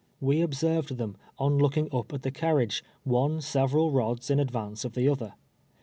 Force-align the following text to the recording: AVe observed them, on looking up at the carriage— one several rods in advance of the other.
AVe 0.19 0.41
observed 0.41 0.97
them, 0.97 1.15
on 1.37 1.59
looking 1.59 1.87
up 1.93 2.11
at 2.11 2.23
the 2.23 2.31
carriage— 2.31 2.83
one 3.15 3.39
several 3.39 3.91
rods 3.91 4.31
in 4.31 4.39
advance 4.39 4.83
of 4.83 4.93
the 4.93 5.07
other. 5.07 5.35